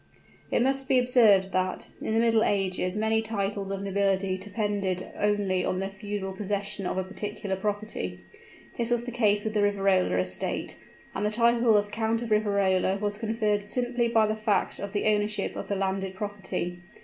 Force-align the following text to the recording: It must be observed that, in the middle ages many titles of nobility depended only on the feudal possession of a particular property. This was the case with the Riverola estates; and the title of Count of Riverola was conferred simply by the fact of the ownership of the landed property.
It 0.49 0.63
must 0.63 0.87
be 0.87 0.97
observed 0.97 1.51
that, 1.51 1.91
in 2.01 2.15
the 2.15 2.19
middle 2.19 2.43
ages 2.43 2.97
many 2.97 3.21
titles 3.21 3.69
of 3.69 3.83
nobility 3.83 4.35
depended 4.35 5.07
only 5.15 5.63
on 5.63 5.77
the 5.77 5.89
feudal 5.89 6.33
possession 6.33 6.87
of 6.87 6.97
a 6.97 7.03
particular 7.03 7.55
property. 7.55 8.17
This 8.79 8.89
was 8.89 9.03
the 9.03 9.11
case 9.11 9.45
with 9.45 9.53
the 9.53 9.61
Riverola 9.61 10.17
estates; 10.17 10.75
and 11.13 11.23
the 11.23 11.29
title 11.29 11.77
of 11.77 11.91
Count 11.91 12.23
of 12.23 12.31
Riverola 12.31 12.97
was 12.99 13.19
conferred 13.19 13.63
simply 13.63 14.07
by 14.07 14.25
the 14.25 14.35
fact 14.35 14.79
of 14.79 14.91
the 14.91 15.05
ownership 15.05 15.55
of 15.55 15.67
the 15.67 15.75
landed 15.75 16.15
property. 16.15 16.79